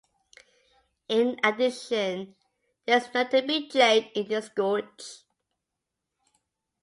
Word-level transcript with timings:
In 1.09 1.37
addition, 1.43 2.33
there 2.87 2.97
is 2.97 3.13
known 3.13 3.29
to 3.29 3.43
be 3.43 3.69
jade 3.69 4.09
in 4.15 4.27
this 4.29 4.49
gorge. 4.49 5.25